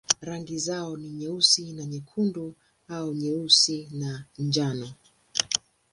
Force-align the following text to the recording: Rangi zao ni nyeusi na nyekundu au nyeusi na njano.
Rangi 0.21 0.57
zao 0.59 0.97
ni 0.97 1.09
nyeusi 1.09 1.73
na 1.73 1.85
nyekundu 1.85 2.55
au 2.87 3.13
nyeusi 3.13 3.87
na 3.91 4.25
njano. 4.37 4.93